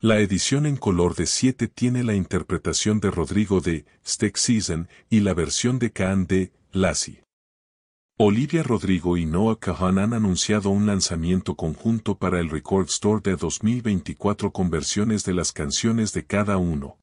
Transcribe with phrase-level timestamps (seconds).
[0.00, 5.18] La edición en color de 7 tiene la interpretación de Rodrigo de Steak Season y
[5.18, 7.24] la versión de Khan de Lassie.
[8.16, 13.34] Olivia Rodrigo y Noah Kahan han anunciado un lanzamiento conjunto para el Record Store de
[13.34, 17.00] 2024 con versiones de las canciones de cada uno.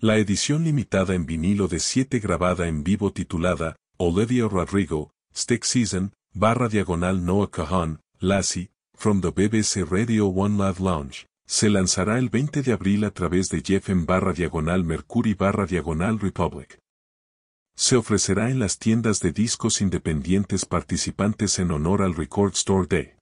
[0.00, 6.12] La edición limitada en vinilo de 7 grabada en vivo titulada Olivia Rodrigo, Steak Season,
[6.34, 12.30] barra diagonal Noah Kahan, Lassie, from the BBC Radio One Love Lounge se lanzará el
[12.30, 16.78] 20 de abril a través de Jeffen barra diagonal Mercury barra diagonal Republic.
[17.76, 23.16] Se ofrecerá en las tiendas de discos independientes participantes en honor al Record Store Day.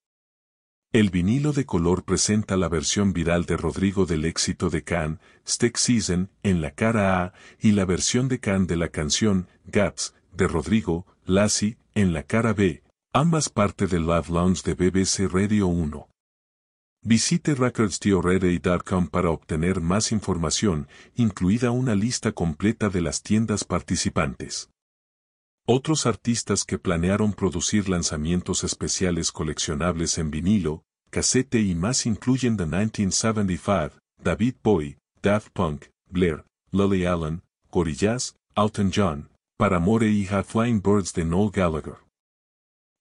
[0.93, 5.77] El vinilo de color presenta la versión viral de Rodrigo del éxito de Can, Steak
[5.77, 10.47] Season, en la cara A, y la versión de Can de la canción, Gaps, de
[10.47, 16.10] Rodrigo, Lassie, en la cara B, ambas parte del Love Lounge de BBC Radio 1.
[17.03, 24.69] Visite recordstheoready.com para obtener más información, incluida una lista completa de las tiendas participantes.
[25.67, 32.67] Otros artistas que planearon producir lanzamientos especiales coleccionables en vinilo, casete y más incluyen The
[32.67, 40.83] 1975, David Bowie, Daft Punk, Blair, Lily Allen, Gorillaz, Alton John, Paramore y Half Flying
[40.83, 42.10] Birds de Noel Gallagher.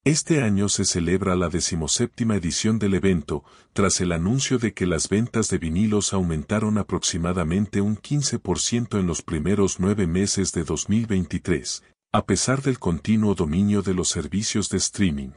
[0.10, 3.44] Este año se celebra la decimoséptima edición del evento,
[3.74, 9.22] tras el anuncio de que las ventas de vinilos aumentaron aproximadamente un 15% en los
[9.22, 15.30] primeros nueve meses de 2023, a pesar del continuo dominio de los servicios de streaming.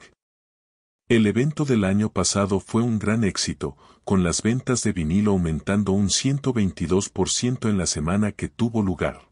[1.07, 5.93] El evento del año pasado fue un gran éxito, con las ventas de vinilo aumentando
[5.93, 9.32] un 122% en la semana que tuvo lugar.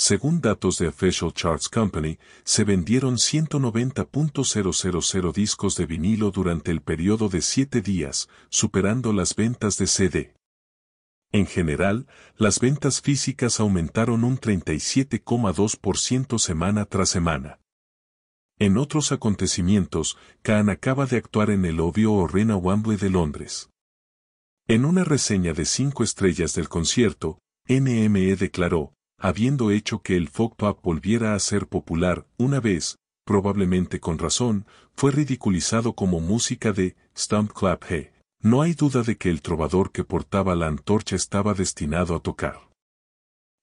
[0.00, 7.28] Según datos de Official Charts Company, se vendieron 190.000 discos de vinilo durante el periodo
[7.28, 10.36] de 7 días, superando las ventas de CD.
[11.32, 17.58] En general, las ventas físicas aumentaron un 37,2% semana tras semana.
[18.60, 23.68] En otros acontecimientos, Khan acaba de actuar en el obvio Arena Wembley de Londres.
[24.68, 30.54] En una reseña de 5 estrellas del concierto, NME declaró, habiendo hecho que el folk
[30.56, 34.64] pop volviera a ser popular, una vez, probablemente con razón,
[34.94, 38.10] fue ridiculizado como música de Stump Clap Hey.
[38.40, 42.68] No hay duda de que el trovador que portaba la antorcha estaba destinado a tocar.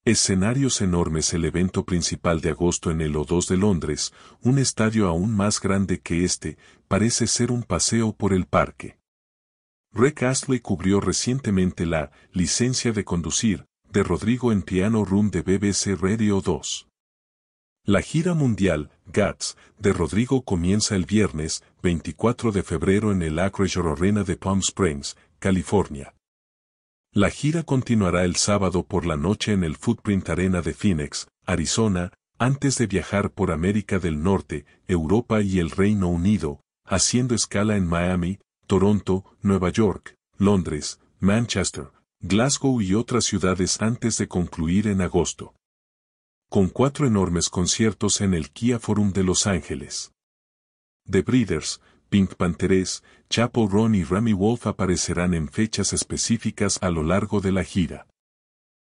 [0.04, 5.36] Escenarios enormes El evento principal de agosto en el O2 de Londres, un estadio aún
[5.36, 9.00] más grande que este, parece ser un paseo por el parque.
[9.94, 15.98] Rick Astley cubrió recientemente la licencia de conducir, de Rodrigo en Piano Room de BBC
[15.98, 16.90] Radio 2.
[17.86, 23.80] La gira mundial, GATS, de Rodrigo comienza el viernes, 24 de febrero en el Acreage
[23.80, 26.14] Arena de Palm Springs, California.
[27.14, 32.12] La gira continuará el sábado por la noche en el Footprint Arena de Phoenix, Arizona,
[32.38, 37.88] antes de viajar por América del Norte, Europa y el Reino Unido, haciendo escala en
[37.88, 45.54] Miami, Toronto, Nueva York, Londres, Manchester, Glasgow y otras ciudades antes de concluir en agosto.
[46.50, 50.12] Con cuatro enormes conciertos en el Kia Forum de Los Ángeles.
[51.10, 57.04] The Breeders, Pink Panthers, Chapo Ron y Rami Wolf aparecerán en fechas específicas a lo
[57.04, 58.08] largo de la gira.